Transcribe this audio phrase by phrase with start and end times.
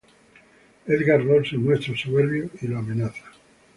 [0.87, 3.23] Edgar Ross se muestra soberbio y lo amenaza.